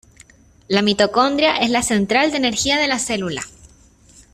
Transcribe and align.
La 0.67 0.81
mitocondria 0.81 1.57
es 1.57 1.69
la 1.69 1.83
central 1.83 2.31
de 2.31 2.37
energía 2.37 2.77
de 2.79 2.87
la 2.87 2.97
célula. 2.97 3.43